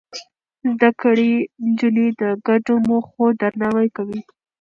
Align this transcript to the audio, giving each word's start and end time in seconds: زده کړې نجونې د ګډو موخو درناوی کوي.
زده 0.69 0.89
کړې 1.01 1.33
نجونې 1.65 2.07
د 2.21 2.23
ګډو 2.47 2.75
موخو 2.87 3.25
درناوی 3.41 3.87
کوي. 3.97 4.19